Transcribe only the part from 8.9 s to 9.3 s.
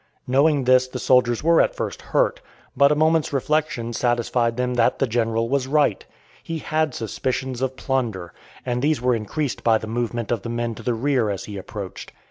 were